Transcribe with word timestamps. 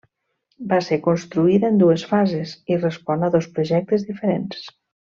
Va 0.71 0.79
ser 0.85 0.97
construïda 1.07 1.71
en 1.73 1.77
dues 1.83 2.07
fases, 2.13 2.57
i 2.75 2.81
respon 2.83 3.29
a 3.29 3.33
dos 3.39 3.53
projectes 3.59 4.11
diferents. 4.13 4.69